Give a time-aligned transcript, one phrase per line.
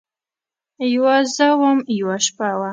[0.93, 2.69] یوه زه وم، یوه شپه وه